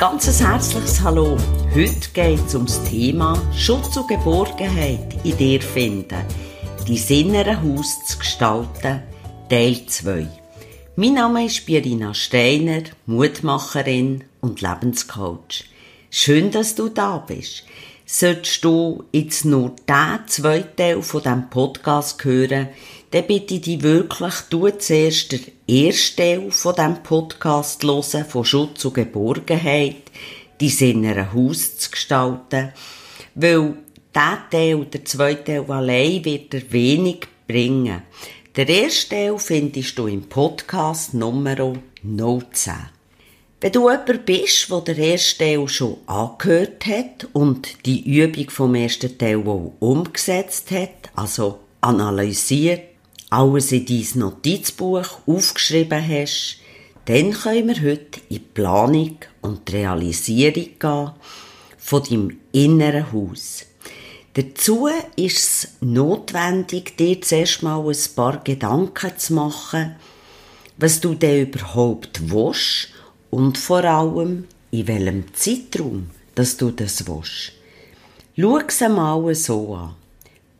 ganzes 0.00 0.40
herzliches 0.40 1.02
Hallo. 1.02 1.36
Heute 1.74 2.08
geht 2.14 2.46
es 2.46 2.54
ums 2.54 2.82
Thema 2.84 3.38
Schutz 3.54 3.94
und 3.98 4.08
Geborgenheit 4.08 5.14
in 5.24 5.36
dir 5.36 5.60
finden. 5.60 6.24
Die 6.88 7.20
innere 7.20 7.60
Haus 7.62 8.02
zu 8.06 8.18
gestalten, 8.18 9.02
Teil 9.50 9.84
2. 9.86 10.26
Mein 10.96 11.14
Name 11.14 11.44
ist 11.44 11.66
Birina 11.66 12.14
Steiner, 12.14 12.84
Mutmacherin 13.04 14.24
und 14.40 14.62
Lebenscoach. 14.62 15.66
Schön, 16.08 16.50
dass 16.50 16.74
du 16.74 16.88
da 16.88 17.18
bist. 17.18 17.64
Solltest 18.06 18.64
du 18.64 19.04
jetzt 19.12 19.44
nur 19.44 19.76
diesen 19.86 20.28
zweiten 20.28 20.76
Teil 20.76 21.02
von 21.02 21.22
diesem 21.22 21.50
Podcast 21.50 22.24
hören, 22.24 22.68
dann 23.10 23.26
bitte 23.26 23.54
ich 23.54 23.62
dich 23.62 23.82
wirklich, 23.82 24.34
du 24.50 24.70
zuerst 24.70 25.32
den 25.32 25.40
ersten 25.66 26.16
Teil 26.16 26.50
von 26.50 26.74
diesem 26.74 27.02
Podcast 27.02 27.82
hören, 27.82 28.24
von 28.24 28.44
Schutz 28.44 28.84
und 28.84 28.94
Geborgenheit, 28.94 29.96
dein 30.60 30.68
innere 30.78 31.32
Haus 31.32 31.76
zu 31.78 31.90
gestalten, 31.90 32.72
weil 33.34 33.74
dieser 34.14 34.50
Teil, 34.50 34.84
der 34.84 35.04
zweite 35.04 35.44
Teil 35.44 35.70
allein, 35.70 36.24
wird 36.24 36.52
dir 36.52 36.70
wenig 36.70 37.26
bringen. 37.48 38.02
Der 38.54 38.68
erste 38.68 39.10
Teil 39.10 39.38
findest 39.38 39.98
du 39.98 40.06
im 40.06 40.28
Podcast 40.28 41.14
Nummer 41.14 41.56
19. 42.02 42.72
Wenn 43.60 43.72
du 43.72 43.90
jemand 43.90 44.24
bist, 44.24 44.70
der 44.70 44.80
den 44.80 44.98
ersten 44.98 45.38
Teil 45.38 45.68
schon 45.68 45.96
angehört 46.06 46.86
hat 46.86 47.28
und 47.32 47.84
die 47.86 48.08
Übung 48.08 48.50
vom 48.50 48.74
ersten 48.74 49.18
Teil 49.18 49.38
auch 49.46 49.72
umgesetzt 49.80 50.70
hat, 50.70 51.10
also 51.14 51.58
analysiert, 51.80 52.89
alles 53.30 53.72
in 53.72 53.86
dein 53.86 54.06
Notizbuch 54.14 55.20
aufgeschrieben 55.26 56.06
hast, 56.06 56.58
dann 57.04 57.32
können 57.32 57.68
wir 57.68 57.82
heute 57.82 58.20
in 58.28 58.36
die 58.36 58.38
Planung 58.40 59.16
und 59.40 59.68
die 59.68 59.72
Realisierung 59.72 60.68
gehen 60.78 61.10
von 61.78 62.02
deinem 62.02 62.38
inneren 62.52 63.12
Haus. 63.12 63.64
Dazu 64.34 64.88
ist 65.16 65.38
es 65.38 65.68
notwendig, 65.80 66.96
dir 66.96 67.20
zuerst 67.20 67.62
mal 67.62 67.84
ein 67.84 68.14
paar 68.14 68.42
Gedanken 68.44 69.16
zu 69.16 69.34
machen, 69.34 69.96
was 70.78 71.00
du 71.00 71.14
denn 71.14 71.48
überhaupt 71.48 72.30
willst 72.30 72.88
und 73.30 73.58
vor 73.58 73.84
allem 73.84 74.46
in 74.70 74.86
welchem 74.86 75.34
Zeitraum, 75.34 76.10
dass 76.34 76.56
du 76.56 76.70
das 76.70 77.06
willst. 77.08 77.52
Schau 78.38 78.58
es 78.58 78.82
einmal 78.82 79.34
so 79.34 79.74
an. 79.74 79.96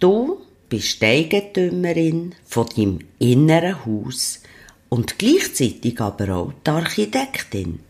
Du 0.00 0.39
bist 0.70 1.02
die 1.02 1.06
Eigentümerin 1.06 2.34
von 2.46 2.66
deinem 2.74 3.00
inneren 3.18 3.84
Haus 3.84 4.40
und 4.88 5.18
gleichzeitig 5.18 6.00
aber 6.00 6.34
auch 6.34 6.52
die 6.66 6.70
Architektin. 6.70 7.80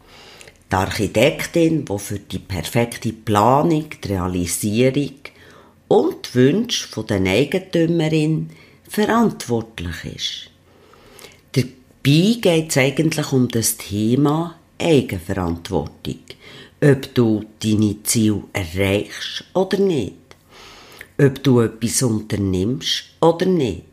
Die 0.71 0.75
Architektin, 0.75 1.85
die 1.85 1.99
für 1.99 2.19
die 2.19 2.39
perfekte 2.39 3.13
Planung, 3.13 3.87
die 4.03 4.09
Realisierung 4.09 5.15
und 5.89 6.31
die 6.31 6.35
Wünsche 6.35 7.05
der 7.05 7.21
Eigentümerin 7.21 8.51
verantwortlich 8.89 10.05
ist. 10.17 10.51
Dabei 11.53 12.39
geht 12.41 12.71
es 12.71 12.77
eigentlich 12.77 13.33
um 13.33 13.49
das 13.49 13.77
Thema 13.77 14.57
Eigenverantwortung, 14.79 16.21
ob 16.83 17.15
du 17.15 17.45
deine 17.63 18.03
Ziele 18.05 18.45
erreichst 18.53 19.45
oder 19.53 19.79
nicht 19.79 20.15
ob 21.23 21.43
du 21.43 21.61
etwas 21.61 22.03
unternimmst 22.03 23.05
oder 23.21 23.45
nicht. 23.45 23.85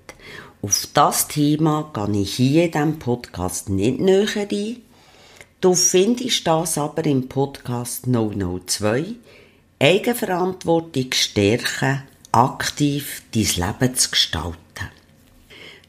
Auf 0.61 0.87
das 0.93 1.27
Thema 1.27 1.91
gehe 1.93 2.21
ich 2.21 2.35
hier 2.35 2.65
in 2.65 2.71
diesem 2.71 2.99
Podcast 2.99 3.67
nicht 3.67 3.99
näher 3.99 4.47
ein. 4.49 4.77
Du 5.59 5.73
findest 5.73 6.47
das 6.47 6.77
aber 6.77 7.05
im 7.05 7.27
Podcast 7.27 8.05
002 8.07 9.15
Eigenverantwortung 9.79 11.07
stärken, 11.13 12.03
aktiv 12.31 13.23
dein 13.33 13.43
Leben 13.43 13.95
zu 13.95 14.11
gestalten. 14.11 14.89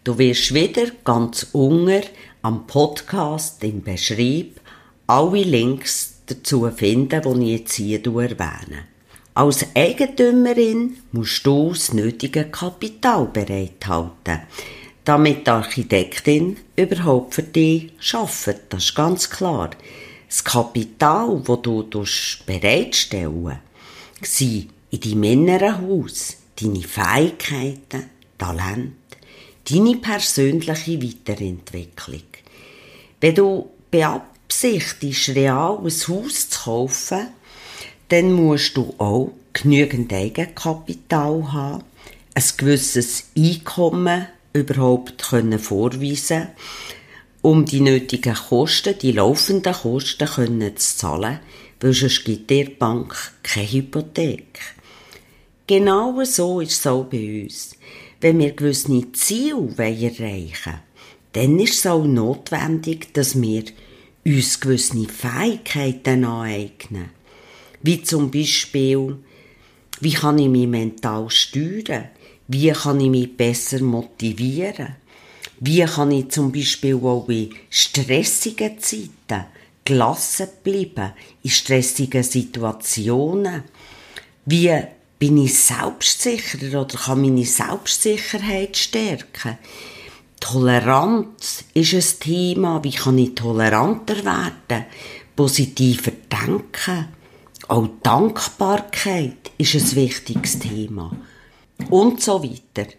Du 0.02 0.18
wirst 0.18 0.52
wieder 0.52 0.90
ganz 1.04 1.46
unten 1.52 2.02
am 2.42 2.66
Podcast 2.66 3.62
im 3.62 3.82
Beschrieb 3.82 4.60
alle 5.06 5.44
Links 5.44 6.14
dazu 6.26 6.68
finden, 6.70 7.40
die 7.40 7.54
ich 7.54 7.60
jetzt 7.60 7.74
hier 7.74 8.04
erwähne. 8.04 8.97
Als 9.38 9.64
Eigentümerin 9.72 10.96
musst 11.12 11.46
du 11.46 11.68
das 11.68 11.92
nötige 11.92 12.46
Kapital 12.46 13.26
bereithalten, 13.26 14.40
damit 15.04 15.46
die 15.46 15.50
Architektin 15.50 16.56
überhaupt 16.74 17.36
für 17.36 17.44
dich 17.44 17.92
arbeitet. 18.12 18.62
Das 18.70 18.86
ist 18.86 18.96
ganz 18.96 19.30
klar. 19.30 19.70
Das 20.28 20.42
Kapital, 20.42 21.40
das 21.46 21.62
du 21.62 22.04
bereitstellen 22.46 23.60
sind 24.22 24.70
in 24.90 25.00
deinem 25.02 25.22
inneren 25.22 25.82
Haus 25.82 26.38
deine 26.60 26.82
Fähigkeiten, 26.82 28.10
Talent, 28.38 28.96
deine 29.70 29.96
persönliche 29.98 31.00
Weiterentwicklung. 31.00 32.22
Wenn 33.20 33.36
du 33.36 33.70
beabsichtigst, 33.88 35.28
real 35.28 35.78
ein 35.78 35.84
Haus 35.84 36.50
zu 36.50 36.64
kaufen, 36.64 37.28
dann 38.08 38.32
musst 38.32 38.76
du 38.76 38.94
auch 38.98 39.32
genügend 39.52 40.12
Eigenkapital 40.12 41.52
haben, 41.52 41.84
ein 42.34 42.44
gewisses 42.56 43.30
Einkommen 43.36 44.26
überhaupt 44.52 45.30
können 45.30 45.58
vorweisen 45.58 46.48
um 47.42 47.64
die 47.64 47.80
nötigen 47.80 48.34
Kosten, 48.34 48.98
die 48.98 49.12
laufenden 49.12 49.72
Kosten 49.72 50.26
können 50.26 50.76
zu 50.76 50.96
zahlen, 50.96 51.40
weil 51.80 51.92
sonst 51.92 52.24
gibt 52.24 52.50
die 52.50 52.64
Bank 52.64 53.14
keine 53.42 53.70
Hypothek. 53.70 54.58
Genau 55.66 56.22
so 56.24 56.60
ist 56.60 56.72
es 56.72 56.86
auch 56.86 57.04
bei 57.04 57.42
uns. 57.44 57.76
Wenn 58.20 58.38
wir 58.38 58.52
gewisse 58.52 59.12
Ziele 59.12 59.68
erreichen 59.76 60.18
wollen, 60.64 60.80
dann 61.34 61.58
ist 61.60 61.74
es 61.74 61.86
auch 61.86 62.04
notwendig, 62.04 63.14
dass 63.14 63.40
wir 63.40 63.64
uns 64.24 64.60
gewisse 64.60 65.06
Fähigkeiten 65.06 66.24
aneignen. 66.24 67.10
Wie 67.82 68.02
zum 68.02 68.30
Beispiel, 68.30 69.16
wie 70.00 70.12
kann 70.12 70.38
ich 70.38 70.48
mich 70.48 70.66
mental 70.66 71.30
steuern? 71.30 72.08
Wie 72.48 72.70
kann 72.70 73.00
ich 73.00 73.10
mich 73.10 73.36
besser 73.36 73.82
motivieren? 73.82 74.96
Wie 75.60 75.84
kann 75.84 76.12
ich 76.12 76.30
zum 76.30 76.52
Beispiel 76.52 76.96
auch 76.96 77.28
in 77.28 77.54
stressigen 77.68 78.78
Zeiten 78.80 79.46
gelassen 79.84 80.48
bleiben, 80.62 81.12
in 81.42 81.50
stressigen 81.50 82.22
Situationen? 82.22 83.64
Wie 84.46 84.72
bin 85.18 85.44
ich 85.44 85.58
selbstsicherer 85.58 86.82
oder 86.82 86.96
kann 86.96 87.20
meine 87.20 87.44
Selbstsicherheit 87.44 88.76
stärken? 88.76 89.58
Toleranz 90.40 91.64
ist 91.74 91.94
ein 91.94 92.20
Thema. 92.20 92.82
Wie 92.84 92.92
kann 92.92 93.18
ich 93.18 93.34
toleranter 93.34 94.24
werden? 94.24 94.86
Positiver 95.34 96.12
denken? 96.30 97.17
Auch 97.68 97.86
Dankbarkeit 98.02 99.52
ist 99.58 99.74
ein 99.74 99.96
wichtiges 99.96 100.58
Thema. 100.58 101.14
Und 101.90 102.22
so 102.22 102.42
weiter. 102.42 102.90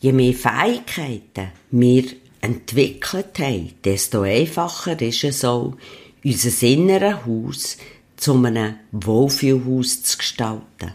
Je 0.00 0.12
mehr 0.12 0.34
Fähigkeiten 0.34 1.52
wir 1.70 2.04
entwickelt 2.40 3.38
haben, 3.38 3.74
desto 3.84 4.22
einfacher 4.22 5.00
ist 5.00 5.22
es 5.22 5.44
auch, 5.44 5.76
unser 6.24 6.66
inneres 6.66 7.24
Haus 7.24 7.76
zu 8.16 8.34
einem 8.34 8.74
Wohlfühlhaus 8.90 10.02
zu 10.02 10.18
gestalten. 10.18 10.92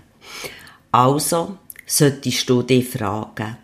Also 0.91 1.57
solltest 1.85 2.49
du 2.49 2.61
dich 2.61 2.89
fragen, 2.89 3.57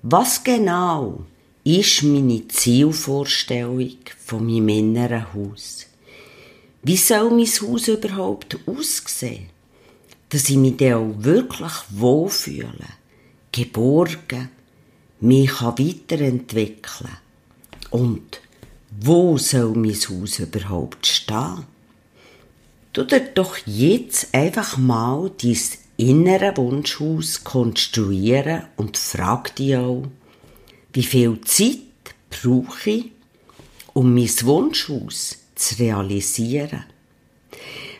was 0.00 0.42
genau 0.42 1.26
ist 1.64 2.02
meine 2.02 2.48
Zielvorstellung 2.48 3.96
von 4.24 4.46
meinem 4.46 4.68
inneren 4.70 5.34
Haus? 5.34 5.86
Wie 6.86 6.98
soll 6.98 7.30
mein 7.30 7.46
Haus 7.46 7.88
überhaupt 7.88 8.58
aussehen? 8.66 9.48
Dass 10.28 10.50
ich 10.50 10.56
mich 10.56 10.76
dann 10.76 10.92
auch 10.92 11.14
wirklich 11.16 11.72
wohlfühle, 11.88 12.88
geborgen, 13.52 14.50
mich 15.18 15.62
weiterentwickeln 15.62 17.16
Und 17.88 18.42
wo 19.00 19.38
soll 19.38 19.74
mein 19.76 19.94
Haus 19.94 20.38
überhaupt 20.38 21.06
stehen? 21.06 21.64
Du 22.92 23.04
dir 23.04 23.20
doch 23.20 23.56
jetzt 23.64 24.34
einfach 24.34 24.76
mal 24.76 25.30
dein 25.40 25.58
innere 25.96 26.54
Wunschhaus 26.58 27.44
konstruieren 27.44 28.64
und 28.76 28.98
frag 28.98 29.56
dich 29.56 29.76
auch, 29.76 30.04
wie 30.92 31.02
viel 31.02 31.40
Zeit 31.40 31.78
brauche 32.28 32.90
ich, 32.90 33.12
um 33.94 34.14
mein 34.14 34.28
Wunschhaus 34.42 35.38
zu 35.54 35.76
realisieren. 35.78 36.84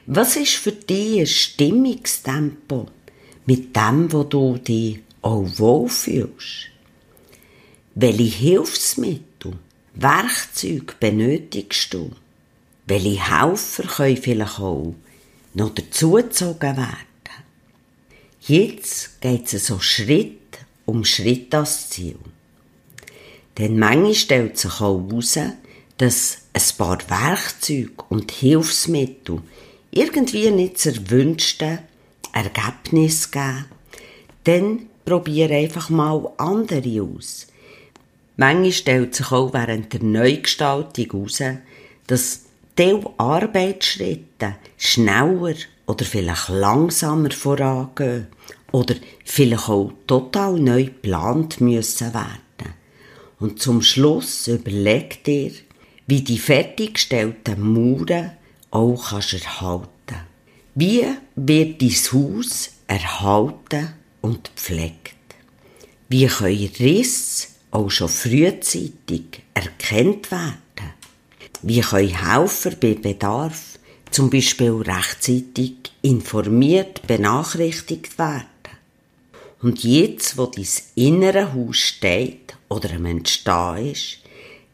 Was 0.06 0.36
ist 0.36 0.54
für 0.54 0.72
dich 0.72 1.20
ein 1.20 1.26
Stimmungstempo 1.26 2.86
mit 3.46 3.74
dem, 3.74 4.12
wo 4.12 4.24
du 4.24 4.58
dich 4.58 5.00
auch 5.22 5.46
wohlfühlst? 5.56 6.70
Welche 7.94 8.24
Hilfsmittel, 8.24 9.52
Werkzeuge 9.94 10.94
benötigst 10.98 11.94
du? 11.94 12.10
welche 12.86 13.40
Helfer 13.40 13.84
können 13.84 14.16
vielleicht 14.16 14.60
auch 14.60 14.94
noch 15.54 15.74
dazugezogen 15.74 16.76
werden. 16.76 17.06
Jetzt 18.40 19.20
geht 19.20 19.52
es 19.52 19.66
so 19.66 19.78
Schritt 19.80 20.58
um 20.84 21.04
Schritt 21.04 21.54
ans 21.54 21.88
Ziel. 21.88 22.18
Denn 23.56 23.78
manchmal 23.78 24.14
stellt 24.14 24.58
sich 24.58 24.80
auch 24.80 25.00
heraus, 25.08 25.38
dass 25.98 26.38
ein 26.52 26.62
paar 26.76 26.98
Werkzeuge 27.08 28.04
und 28.08 28.30
Hilfsmittel 28.30 29.42
irgendwie 29.90 30.50
nicht 30.50 30.76
das 30.76 30.86
erwünschte 30.86 31.80
Ergebnis 32.32 33.30
geben. 33.30 33.66
Dann 34.44 34.86
probiere 35.04 35.54
einfach 35.54 35.90
mal 35.90 36.32
andere 36.36 37.02
aus. 37.02 37.46
Manchmal 38.36 38.72
stellt 38.72 39.14
sich 39.14 39.30
auch 39.30 39.52
während 39.52 39.92
der 39.92 40.02
Neugestaltung 40.02 41.04
heraus, 41.04 41.42
dass 42.06 42.40
Teil 42.74 43.00
Arbeitsschritte 43.16 44.56
schneller 44.76 45.54
oder 45.86 46.04
vielleicht 46.04 46.48
langsamer 46.48 47.30
vorangehen 47.30 48.26
oder 48.72 48.96
vielleicht 49.24 49.68
auch 49.68 49.92
total 50.08 50.58
neu 50.58 50.86
geplant 50.86 51.60
müssen 51.60 52.12
werden. 52.12 52.74
Und 53.38 53.62
zum 53.62 53.82
Schluss 53.82 54.48
überlegt 54.48 55.28
ihr, 55.28 55.52
wie 56.06 56.20
die 56.20 56.38
fertiggestellten 56.38 57.60
Mauern 57.60 58.32
auch 58.70 59.10
kannst 59.10 59.32
erhalten 59.34 59.88
Wie 60.74 61.04
wird 61.36 61.80
dein 61.80 61.90
Haus 61.90 62.70
erhalten 62.86 63.94
und 64.20 64.50
pflegt? 64.56 65.14
Wie 66.08 66.26
können 66.26 66.70
Risse 66.78 67.48
auch 67.70 67.90
schon 67.90 68.08
frühzeitig 68.08 69.42
erkannt 69.54 70.30
werden? 70.30 70.92
Wie 71.62 71.80
können 71.80 72.14
Helfer 72.14 72.72
bei 72.72 72.94
Bedarf 72.94 73.78
zum 74.10 74.30
Beispiel 74.30 74.72
rechtzeitig 74.72 75.74
informiert 76.02 77.06
benachrichtigt 77.06 78.18
werden? 78.18 78.46
Und 79.62 79.82
jetzt, 79.82 80.36
wo 80.36 80.46
dein 80.46 80.66
innere 80.94 81.54
Haus 81.54 81.78
steht 81.78 82.54
oder 82.68 82.92
am 82.92 83.06
Entstehen 83.06 83.92
ist, 83.92 84.18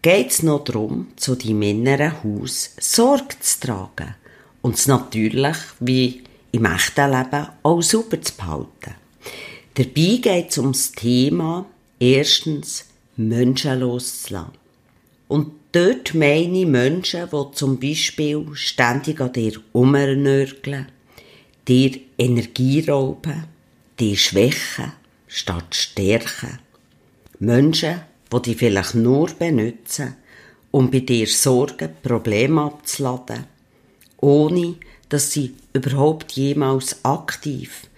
geht 0.03 0.31
es 0.31 0.43
noch 0.43 0.65
darum, 0.65 1.09
zu 1.17 1.35
deinem 1.35 1.63
inneren 1.63 2.23
Haus 2.25 2.75
Sorge 2.79 3.39
zu 3.41 3.61
tragen 3.61 4.15
und 4.63 4.77
es 4.77 4.87
natürlich, 4.87 5.57
wie 5.79 6.23
im 6.53 6.65
echten 6.65 7.11
Leben, 7.11 7.49
auch 7.63 7.83
super 7.83 8.21
zu 8.21 8.35
behalten. 8.37 8.95
Dabei 9.75 10.19
geht 10.21 10.51
es 10.51 10.59
um 10.59 10.73
das 10.73 10.93
Thema, 10.93 11.67
erstens, 11.99 12.87
Menschen 13.17 13.81
loszulassen. 13.81 14.53
Und 15.29 15.53
dort 15.73 16.15
meine 16.15 16.61
ich 16.61 16.67
Menschen, 16.67 17.29
die 17.31 17.55
zum 17.55 17.79
Beispiel 17.79 18.47
ständig 18.55 19.21
an 19.21 19.33
dir 19.33 19.53
umnörgeln, 19.73 20.87
dir 21.69 22.01
Energie 22.19 22.85
rauben, 22.89 23.45
die 23.99 24.17
schwächen 24.17 24.93
statt 25.29 25.75
stärken. 25.75 26.59
Menschen, 27.39 28.01
die 28.33 28.43
dich 28.43 28.59
vielleicht 28.59 28.95
nur 28.95 29.29
benutzen, 29.31 30.17
um 30.71 30.91
bei 30.91 31.01
dir 31.01 31.27
Sorgen, 31.27 31.91
Probleme 32.03 32.63
abzuladen, 32.63 33.45
ohne 34.19 34.77
dass 35.09 35.33
sie 35.33 35.55
überhaupt 35.73 36.33
jemals 36.33 37.05
aktiv 37.05 37.89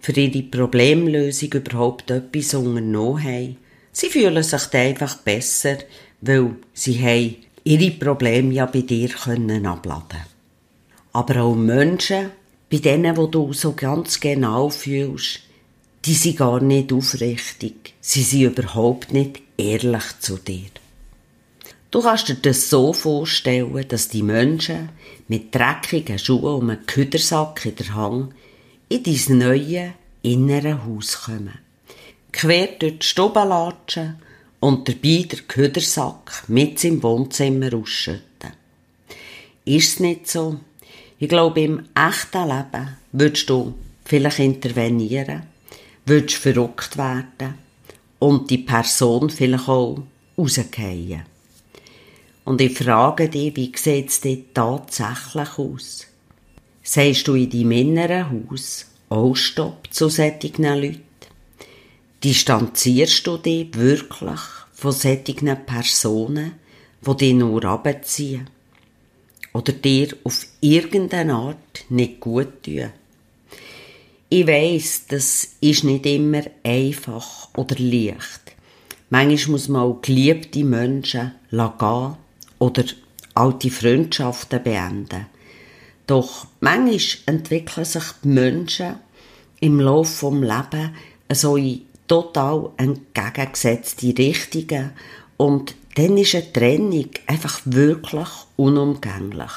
für 0.00 0.12
ihre 0.12 0.42
Problemlösung 0.42 1.52
überhaupt 1.52 2.10
etwas 2.10 2.54
unternommen 2.54 3.24
haben. 3.24 3.56
Sie 3.92 4.08
fühlen 4.08 4.42
sich 4.42 4.74
einfach 4.74 5.16
besser, 5.18 5.78
weil 6.20 6.56
sie 6.72 7.02
haben 7.02 7.36
ihre 7.64 7.90
Probleme 7.92 8.54
ja 8.54 8.66
bei 8.66 8.82
dir 8.82 9.08
können 9.08 9.66
abladen 9.66 10.22
Aber 11.12 11.42
auch 11.42 11.54
Menschen, 11.54 12.30
bei 12.70 12.78
denen, 12.78 13.16
wo 13.16 13.26
du 13.26 13.52
so 13.52 13.72
ganz 13.72 14.20
genau 14.20 14.68
fühlst, 14.68 15.40
die 16.08 16.14
sind 16.14 16.38
gar 16.38 16.62
nicht 16.62 16.90
aufrichtig. 16.90 17.92
Sie 18.00 18.22
sind 18.22 18.58
überhaupt 18.58 19.12
nicht 19.12 19.42
ehrlich 19.58 20.04
zu 20.20 20.38
dir. 20.38 20.70
Du 21.90 22.00
kannst 22.00 22.28
dir 22.28 22.36
das 22.36 22.70
so 22.70 22.94
vorstellen, 22.94 23.84
dass 23.86 24.08
die 24.08 24.22
Menschen 24.22 24.88
mit 25.28 25.54
dreckigen 25.54 26.18
Schuhen 26.18 26.62
und 26.62 26.70
einem 26.70 26.86
Küdersack 26.86 27.66
in 27.66 27.76
der 27.76 27.94
Hand 27.94 28.32
in 28.88 29.02
dein 29.02 29.38
neue 29.38 29.94
innere 30.22 30.82
Haus 30.82 31.24
kommen. 31.24 31.58
Quer 32.32 32.68
durch 32.78 33.00
die 33.00 33.06
Stube 33.06 33.44
latschen 33.44 34.16
und 34.60 34.88
dabei 34.88 35.26
der 35.30 35.40
Küdersack 35.40 36.44
mit 36.48 36.82
im 36.84 37.02
Wohnzimmer 37.02 37.74
ausschütten. 37.74 38.54
Ist 39.66 39.88
es 39.96 40.00
nicht 40.00 40.26
so? 40.26 40.58
Ich 41.18 41.28
glaube, 41.28 41.60
im 41.60 41.84
echten 41.94 42.48
Leben 42.48 42.96
würdest 43.12 43.50
du 43.50 43.74
vielleicht 44.06 44.38
intervenieren 44.38 45.42
würdest 46.08 46.36
verrückt 46.36 46.96
werden 46.96 47.54
und 48.18 48.50
die 48.50 48.58
Person 48.58 49.30
vielleicht 49.30 49.68
auch 49.68 50.02
rausgehen. 50.36 51.22
Und 52.44 52.60
ich 52.60 52.78
frage 52.78 53.28
dich, 53.28 53.54
wie 53.56 53.72
sieht 53.76 54.08
es 54.08 54.20
dir 54.20 54.42
tatsächlich 54.54 55.58
aus? 55.58 56.06
Sagst 56.82 57.28
du 57.28 57.34
in 57.34 57.50
deinem 57.50 57.72
inneren 57.72 58.30
Haus 58.30 58.86
auch 59.10 59.34
Stopp 59.34 59.88
zu 59.92 60.08
solchen 60.08 60.64
Leuten? 60.64 61.02
Distanzierst 62.24 63.26
du 63.26 63.36
dich 63.36 63.74
wirklich 63.74 64.40
von 64.72 64.92
solchen 64.92 65.66
Personen, 65.66 66.52
die 67.06 67.16
dich 67.16 67.34
nur 67.34 67.64
abziehen? 67.64 68.48
Oder 69.52 69.72
dir 69.72 70.16
auf 70.24 70.46
irgendeine 70.60 71.34
Art 71.34 71.84
nicht 71.90 72.20
gut 72.20 72.62
tun? 72.62 72.90
Ich 74.30 74.46
weiss, 74.46 75.06
das 75.08 75.48
ist 75.62 75.84
nicht 75.84 76.04
immer 76.04 76.42
einfach 76.62 77.48
oder 77.56 77.76
leicht. 77.78 78.52
Manchmal 79.08 79.52
muss 79.52 79.68
man 79.68 79.82
auch 79.82 80.02
geliebte 80.02 80.64
Menschen 80.64 81.32
gehen 81.50 82.16
oder 82.58 82.84
alte 83.32 83.70
Freundschaften 83.70 84.62
beenden. 84.62 85.26
Doch 86.06 86.46
manchmal 86.60 87.00
entwickeln 87.24 87.86
sich 87.86 88.04
die 88.22 88.28
Menschen 88.28 88.96
im 89.60 89.80
Laufe 89.80 90.30
des 90.30 90.40
Lebens 90.40 90.90
so 91.32 91.56
in 91.56 91.86
total 92.06 92.70
entgegengesetzte 92.76 94.18
Richtungen 94.18 94.90
und 95.38 95.74
dann 95.94 96.18
ist 96.18 96.34
eine 96.34 96.52
Trennung 96.52 97.08
einfach 97.26 97.62
wirklich 97.64 98.28
unumgänglich. 98.56 99.52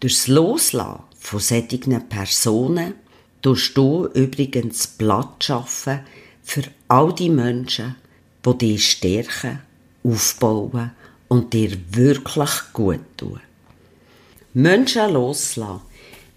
Durchs 0.00 0.26
Loslassen 0.26 1.00
von 1.18 1.40
solchen 1.40 2.08
Personen 2.08 2.94
tust 3.42 3.76
du 3.76 4.06
übrigens 4.14 4.86
Platz 4.86 5.44
schaffen 5.44 6.00
für 6.42 6.62
all 6.88 7.14
die 7.14 7.30
Menschen, 7.30 7.96
die 8.44 8.58
dich 8.58 8.90
stärken, 8.90 9.60
aufbauen 10.02 10.92
und 11.28 11.52
dir 11.52 11.76
wirklich 11.90 12.50
gut 12.72 13.00
tun. 13.16 13.40
Menschen 14.54 15.12
loslassen. 15.12 15.82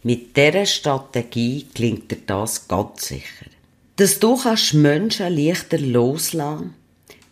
Mit 0.04 0.36
dieser 0.36 0.66
Strategie 0.66 1.66
klingt 1.74 2.12
dir 2.12 2.20
das 2.28 2.68
ganz 2.68 3.08
sicher. 3.08 3.48
Dass 3.96 4.20
du 4.20 4.36
kannst 4.36 4.74
Menschen 4.74 5.36
leichter 5.36 5.80
loslassen 5.80 6.76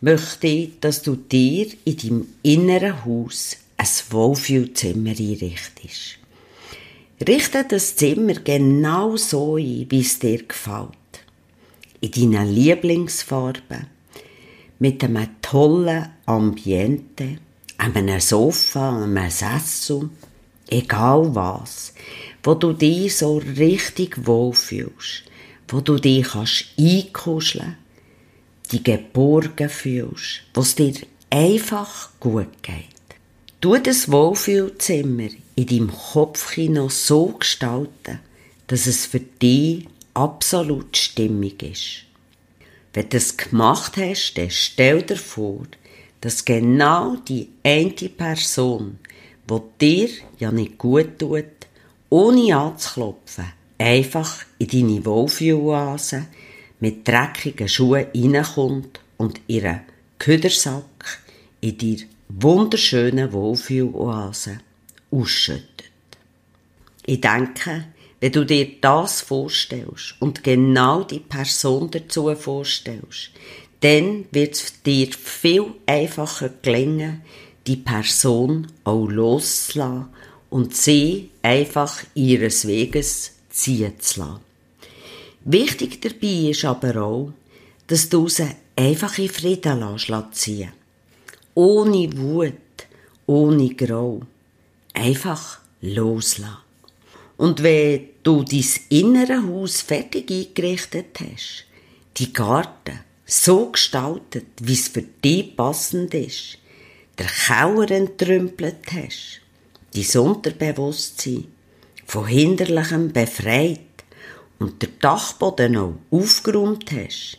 möchte 0.02 0.48
ich, 0.48 0.80
dass 0.80 1.04
du 1.04 1.16
dir 1.16 1.68
in 1.86 1.98
deinem 1.98 2.28
inneren 2.42 3.06
Haus 3.06 3.58
ein 3.78 3.88
Wohlfühlzimmer 4.10 5.12
einrichtest. 5.12 6.21
Richte 7.28 7.64
das 7.64 7.96
Zimmer 7.96 8.34
genau 8.34 9.16
so 9.16 9.56
ein, 9.56 9.86
wie 9.90 10.02
es 10.02 10.18
dir 10.18 10.42
gefällt. 10.42 10.90
In 12.00 12.32
deinen 12.32 12.52
Lieblingsfarben. 12.52 13.86
Mit 14.80 15.04
einem 15.04 15.28
tollen 15.40 16.10
Ambiente, 16.26 17.38
einem 17.78 18.20
Sofa, 18.20 19.04
einem 19.04 19.30
Sessel, 19.30 20.10
egal 20.68 21.36
was, 21.36 21.94
wo 22.42 22.56
du 22.56 22.74
dich 22.74 23.16
so 23.16 23.38
richtig 23.38 24.26
wohlfühlst, 24.26 25.24
wo 25.68 25.82
du 25.82 25.98
dich 25.98 26.28
kannst 26.28 26.66
einkuscheln, 26.80 27.78
die 28.72 28.84
geborgen 28.84 29.70
fühlst, 29.70 30.42
wo 30.56 30.62
es 30.62 30.74
dir 30.74 30.96
einfach 31.30 32.10
gut 32.20 32.64
geht. 32.64 32.88
Tu 33.60 33.78
das 33.78 34.12
Wohlfühlzimmer 34.12 35.30
in 35.62 35.68
deinem 35.68 35.92
Kopfkino 35.92 36.90
so 36.90 37.28
gestalten, 37.40 38.20
dass 38.66 38.88
es 38.88 39.06
für 39.06 39.20
dich 39.20 39.86
absolut 40.16 40.98
stimmig 40.98 41.62
ist. 41.62 42.04
Wenn 42.94 43.04
du 43.04 43.18
das 43.18 43.38
gemacht 43.38 43.96
hast, 43.98 44.34
dann 44.36 44.50
stell 44.50 45.04
dir 45.04 45.18
vor, 45.18 45.64
dass 46.20 46.46
genau 46.46 47.16
die 47.16 47.50
eine 47.64 47.92
Person, 47.92 48.98
die 49.50 49.60
dir 49.80 50.10
ja 50.40 50.52
nicht 50.52 50.80
gut 50.80 51.20
tut, 51.20 51.46
ohne 52.10 52.58
anzuklopfen, 52.58 53.46
einfach 53.78 54.44
in 54.58 54.68
deine 54.68 55.06
Wohlfühloase 55.06 56.26
mit 56.80 57.08
dreckigen 57.08 57.70
Schuhen 57.70 58.08
reinkommt 58.16 59.00
und 59.18 59.40
ihren 59.48 59.82
Ködersack 60.18 61.22
in 61.62 61.78
dir 61.78 62.00
wunderschönen 62.30 63.32
Wohlfühloase 63.32 64.58
ausschüttet. 65.12 65.90
Ich 67.06 67.22
denke, 67.22 67.86
wenn 68.20 68.32
du 68.32 68.46
dir 68.46 68.68
das 68.80 69.22
vorstellst 69.22 70.16
und 70.20 70.44
genau 70.44 71.04
die 71.04 71.20
Person 71.20 71.90
dazu 71.92 72.34
vorstellst, 72.36 73.32
dann 73.82 74.26
wird 74.32 74.54
es 74.54 74.82
dir 74.84 75.08
viel 75.12 75.74
einfacher 75.88 76.50
gelingen, 76.62 77.22
die 77.66 77.78
Person 77.78 78.68
auch 78.84 79.08
loszulassen 79.08 80.08
und 80.50 80.76
sie 80.76 81.32
einfach 81.42 82.04
ihres 82.14 82.68
Weges 82.68 83.34
ziehen 83.50 84.00
zu 84.00 84.20
lassen. 84.20 84.40
Wichtig 85.44 86.02
dabei 86.02 86.52
ist 86.52 86.66
aber 86.66 87.02
auch, 87.02 87.34
dass 87.88 88.10
du 88.10 88.28
sie 88.28 88.48
einfach 88.76 89.18
in 89.18 89.30
Frieden 89.30 89.80
lässt 89.80 90.36
ziehen. 90.36 90.72
Ohne 91.56 92.16
Wut, 92.18 92.54
ohne 93.26 93.70
Grau. 93.74 94.22
Einfach 94.94 95.60
loslassen. 95.82 96.58
Und 97.38 97.64
wenn 97.64 98.10
du 98.24 98.44
dein 98.44 98.66
innere 98.90 99.44
Haus 99.48 99.82
fertig 99.82 100.30
eingerichtet 100.30 101.18
hast, 101.20 101.66
die 102.18 102.32
Garten 102.34 103.00
so 103.26 103.72
gestaltet, 103.72 104.46
wie 104.62 104.74
es 104.74 104.90
für 104.90 105.02
dich 105.02 105.56
passend 105.56 106.14
ist, 106.14 106.58
der 107.18 107.28
Kauer 107.48 107.90
entrümpelt 107.90 108.92
hast, 108.92 109.42
dein 109.94 110.22
Unterbewusstsein 110.22 111.46
von 112.06 112.28
Hinderlichem 112.28 113.12
befreit 113.12 113.80
und 114.60 114.82
der 114.82 114.90
Dachboden 115.00 115.78
auch 115.78 115.96
aufgeräumt 116.12 116.92
hast, 116.92 117.38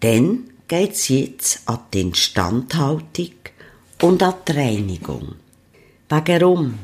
dann 0.00 0.50
geht's 0.68 1.08
jetzt 1.08 1.60
an 1.66 1.80
die 1.92 2.00
Instandhaltung 2.00 3.34
und 4.00 4.22
an 4.22 4.34
die 4.48 4.52
Reinigung. 4.52 5.34
Warum? 6.16 6.78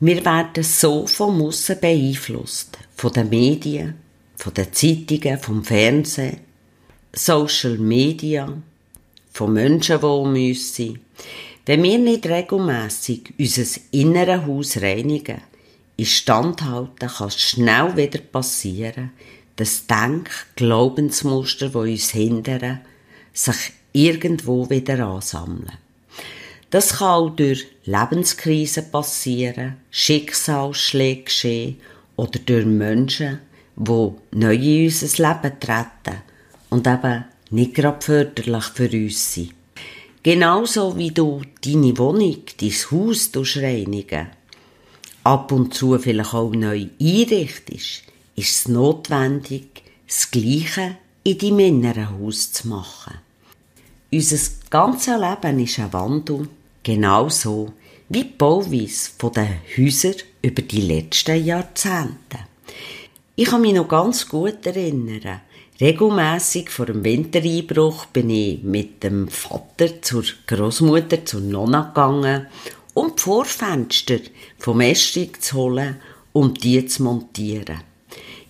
Wir 0.00 0.22
werden 0.22 0.62
so 0.62 1.06
vom 1.06 1.40
Aussen 1.40 1.80
beeinflusst. 1.80 2.76
Von 2.94 3.10
den 3.10 3.30
Medien, 3.30 3.94
von 4.36 4.52
den 4.52 4.70
Zeitungen, 4.70 5.38
vom 5.38 5.64
Fernsehen, 5.64 6.40
Social 7.10 7.78
Media, 7.78 8.52
von 9.32 9.54
Menschen, 9.54 9.98
die 9.98 10.04
um 10.04 10.34
uns 10.34 10.74
sind. 10.74 11.00
Wenn 11.64 11.82
wir 11.82 11.98
nicht 11.98 12.26
regelmässig 12.26 13.32
unser 13.38 13.80
inneres 13.92 14.44
Haus 14.44 14.76
reinigen, 14.82 15.40
in 15.96 16.04
Stand 16.04 16.60
halten, 16.62 17.08
kann 17.08 17.28
es 17.28 17.40
schnell 17.40 17.96
wieder 17.96 18.20
passieren, 18.20 19.12
dass 19.56 19.86
Denk-, 19.86 20.48
Glaubensmuster, 20.56 21.70
die 21.70 21.92
uns 21.92 22.10
hindern, 22.10 22.80
sich 23.32 23.72
irgendwo 23.94 24.68
wieder 24.68 25.06
ansammeln. 25.06 25.78
Das 26.70 26.98
kann 26.98 27.08
auch 27.08 27.30
durch 27.30 27.66
Lebenskrisen 27.84 28.90
passieren, 28.92 29.76
Schicksalsschläge 29.90 31.24
geschehen 31.24 31.76
oder 32.16 32.38
durch 32.38 32.64
Menschen, 32.64 33.40
die 33.76 34.10
neu 34.32 34.54
in 34.54 34.84
unser 34.84 35.32
Leben 35.32 35.60
treten 35.60 36.22
und 36.70 36.86
eben 36.86 37.24
nicht 37.50 37.74
gerade 37.74 38.00
förderlich 38.00 38.64
für 38.64 38.88
uns 38.88 39.34
sind. 39.34 39.54
Genauso 40.22 40.96
wie 40.96 41.10
du 41.10 41.42
deine 41.64 41.98
Wohnung, 41.98 42.36
dein 42.60 42.70
Haus 42.70 43.30
reinigen, 43.56 44.28
ab 45.24 45.50
und 45.50 45.74
zu 45.74 45.98
vielleicht 45.98 46.34
auch 46.34 46.52
neu 46.52 46.86
einrichtest, 47.00 48.04
ist 48.36 48.56
es 48.56 48.68
notwendig, 48.68 49.82
das 50.06 50.30
Gleiche 50.30 50.98
in 51.24 51.38
deinem 51.38 51.58
inneren 51.58 52.10
Haus 52.18 52.52
zu 52.52 52.68
machen. 52.68 53.14
Unser 54.12 54.38
ganzes 54.70 55.18
Leben 55.18 55.58
ist 55.58 55.78
ein 55.78 55.92
Wandel 55.92 56.48
Genauso 56.82 57.72
wie 58.08 58.24
die 58.24 58.24
Bauweise 58.24 59.10
der 59.34 59.58
Häuser 59.76 60.14
über 60.40 60.62
die 60.62 60.80
letzten 60.80 61.44
Jahrzehnte. 61.44 62.38
Ich 63.36 63.46
kann 63.46 63.60
mich 63.60 63.74
noch 63.74 63.86
ganz 63.86 64.26
gut 64.26 64.64
erinnern. 64.66 65.42
Regelmässig 65.78 66.70
vor 66.70 66.86
dem 66.86 67.04
Wintereinbruch 67.04 68.06
bin 68.06 68.30
ich 68.30 68.62
mit 68.62 69.02
dem 69.02 69.28
Vater 69.28 70.00
zur 70.02 70.24
Großmutter 70.46 71.24
zur 71.24 71.40
Nonna 71.40 71.82
gegangen, 71.82 72.46
um 72.94 73.14
die 73.14 73.22
Vorfenster 73.22 74.18
vom 74.58 74.80
Esstieg 74.80 75.42
zu 75.42 75.56
holen, 75.56 75.96
um 76.32 76.54
die 76.54 76.84
zu 76.86 77.02
montieren. 77.02 77.89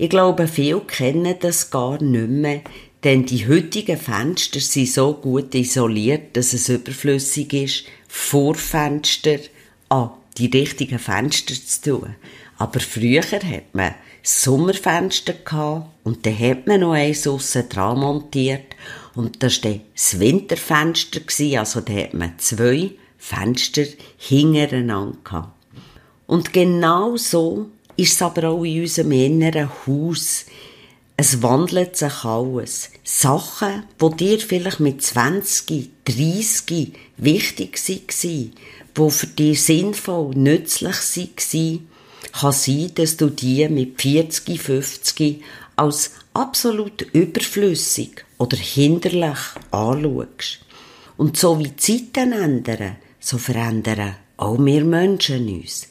Ich 0.02 0.08
glaube, 0.08 0.48
viele 0.48 0.80
kennen 0.80 1.34
das 1.40 1.70
gar 1.70 2.02
nicht 2.02 2.30
mehr, 2.30 2.62
denn 3.04 3.26
die 3.26 3.46
heutigen 3.46 3.98
Fenster 3.98 4.58
sind 4.58 4.88
so 4.88 5.12
gut 5.12 5.54
isoliert, 5.54 6.34
dass 6.38 6.54
es 6.54 6.70
überflüssig 6.70 7.52
ist, 7.52 7.84
Vorfenster 8.08 9.40
an 9.90 10.12
die 10.38 10.46
richtigen 10.46 10.98
Fenster 10.98 11.52
zu 11.54 11.82
tun. 11.82 12.16
Aber 12.56 12.80
früher 12.80 13.20
hat 13.20 13.74
man 13.74 13.94
Sommerfenster 14.22 15.34
gehabt 15.34 15.90
und 16.04 16.24
dann 16.24 16.38
hat 16.38 16.66
man 16.66 16.80
noch 16.80 16.92
eins 16.92 17.26
aussen 17.26 17.68
dran 17.68 17.98
montiert 17.98 18.74
und 19.14 19.42
das 19.42 19.62
war 19.62 19.80
das 19.94 20.18
Winterfenster, 20.18 21.20
also 21.58 21.82
da 21.82 21.92
hat 21.92 22.14
man 22.14 22.38
zwei 22.38 22.92
Fenster 23.18 23.84
hintereinander 24.16 25.18
gehabt. 25.22 25.52
Und 26.26 26.54
genau 26.54 27.18
so 27.18 27.68
ist 28.00 28.14
es 28.14 28.22
aber 28.22 28.48
auch 28.48 28.64
in 28.64 28.80
unserem 28.80 29.12
inneren 29.12 29.68
Haus. 29.86 30.46
Es 31.16 31.42
wandelt 31.42 31.96
sich 31.96 32.24
alles. 32.24 32.90
Sachen, 33.04 33.84
die 34.00 34.16
dir 34.16 34.38
vielleicht 34.38 34.80
mit 34.80 35.02
20, 35.02 35.90
30 36.06 36.92
wichtig 37.18 37.78
waren, 37.86 38.52
die 38.96 39.10
für 39.10 39.26
dich 39.26 39.62
sinnvoll, 39.62 40.34
nützlich 40.34 40.96
waren, 40.96 41.88
kann 42.32 42.52
sein, 42.52 42.92
dass 42.94 43.18
du 43.18 43.28
die 43.28 43.68
mit 43.68 44.00
40, 44.00 44.58
50 44.58 45.42
als 45.76 46.12
absolut 46.32 47.02
überflüssig 47.12 48.24
oder 48.38 48.56
hinderlich 48.56 49.38
anschaust. 49.70 50.60
Und 51.18 51.36
so 51.36 51.58
wie 51.58 51.64
die 51.64 51.76
Zeiten 51.76 52.32
ändern, 52.32 52.96
so 53.18 53.36
verändern 53.36 54.16
auch 54.38 54.58
wir 54.58 54.84
Menschen 54.86 55.48
uns. 55.48 55.86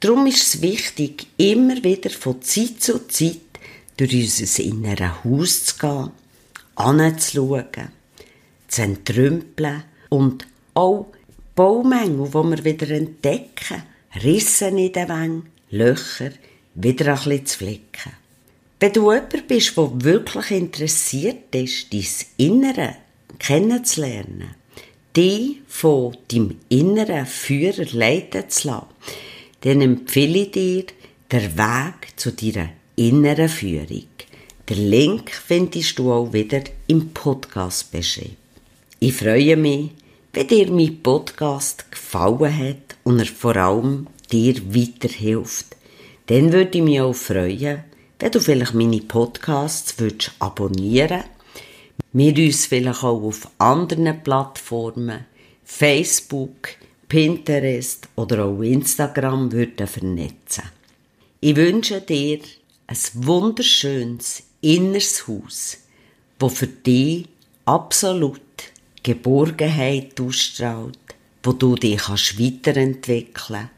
Darum 0.00 0.26
ist 0.26 0.42
es 0.54 0.62
wichtig, 0.62 1.26
immer 1.36 1.82
wieder 1.82 2.10
von 2.10 2.42
Zeit 2.42 2.80
zu 2.80 3.06
Zeit 3.08 3.40
durch 3.96 4.14
unser 4.14 4.62
inneres 4.62 5.24
Haus 5.24 5.64
zu 5.64 5.78
gehen, 5.78 6.10
anzuschauen, 6.74 7.88
zu 8.68 8.82
entrümpeln 8.82 9.84
und 10.10 10.46
auch 10.74 11.06
Baumängel, 11.54 12.26
die 12.26 12.34
wir 12.34 12.64
wieder 12.64 12.90
entdecken, 12.90 13.82
Rissen 14.22 14.78
in 14.78 14.92
den 14.92 15.08
Wängen, 15.08 15.46
Löcher, 15.70 16.32
wieder 16.74 17.06
ein 17.06 17.14
bisschen 17.14 17.46
zu 17.46 17.58
flicken. 17.58 18.12
Wenn 18.80 18.92
du 18.92 19.12
jemand 19.12 19.46
bist, 19.46 19.76
der 19.76 20.04
wirklich 20.04 20.50
interessiert 20.50 21.54
ist, 21.54 21.92
dein 21.92 22.06
Innere 22.36 22.96
kennenzulernen, 23.38 24.54
die 25.16 25.62
von 25.68 26.16
deinem 26.28 26.56
inneren 26.68 27.26
Führer 27.26 27.86
leiten 27.92 28.50
zu 28.50 28.68
lassen, 28.68 28.86
dann 29.64 29.80
empfehle 29.80 30.40
ich 30.40 30.50
dir 30.50 30.84
den 31.32 31.58
Weg 31.58 32.16
zu 32.16 32.32
deiner 32.32 32.70
inneren 32.96 33.48
Führung. 33.48 34.06
Den 34.68 34.90
Link 34.90 35.30
findest 35.30 35.98
du 35.98 36.12
auch 36.12 36.32
wieder 36.32 36.62
im 36.86 37.10
Podcast 37.10 37.90
beschrieben. 37.90 38.36
Ich 39.00 39.14
freue 39.14 39.56
mich, 39.56 39.90
wenn 40.32 40.46
dir 40.48 40.70
mein 40.70 41.02
Podcast 41.02 41.90
gefallen 41.90 42.58
hat 42.58 42.96
und 43.04 43.18
er 43.18 43.26
vor 43.26 43.56
allem 43.56 44.06
dir 44.30 44.54
weiterhilft. 44.74 45.76
Dann 46.26 46.52
würde 46.52 46.78
ich 46.78 46.84
mich 46.84 47.00
auch 47.00 47.14
freuen, 47.14 47.84
wenn 48.18 48.32
du 48.32 48.40
vielleicht 48.40 48.74
meine 48.74 49.00
Podcasts 49.00 49.98
würdest 49.98 50.32
abonnieren 50.38 51.24
wir 52.16 52.36
uns 52.36 52.66
vielleicht 52.66 53.02
auch 53.02 53.22
auf 53.24 53.48
anderen 53.58 54.22
Plattformen, 54.22 55.24
Facebook, 55.64 56.68
Pinterest 57.08 58.08
oder 58.16 58.44
auch 58.44 58.60
Instagram 58.60 59.52
würden 59.52 59.86
vernetzen. 59.86 60.64
Ich 61.40 61.56
wünsche 61.56 62.00
dir 62.00 62.40
ein 62.86 62.96
wunderschönes 63.14 64.42
inneres 64.60 65.26
Haus, 65.28 65.78
wo 66.38 66.48
für 66.48 66.66
dich 66.66 67.26
absolut 67.64 68.40
Geborgenheit 69.02 70.18
ausstrahlt, 70.20 70.98
wo 71.42 71.52
du 71.52 71.74
dich 71.74 71.98
kannst 71.98 72.40
weiterentwickeln, 72.40 73.70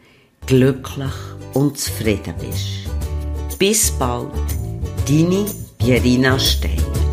glücklich 0.46 1.12
und 1.54 1.78
zufrieden 1.78 2.34
bist. 2.40 3.58
Bis 3.58 3.90
bald, 3.90 4.30
deine 5.08 5.46
Pierina 5.78 6.38
Stein. 6.38 7.05